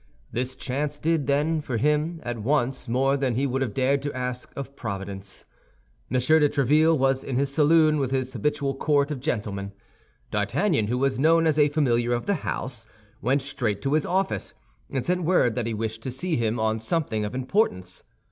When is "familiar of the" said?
11.69-12.33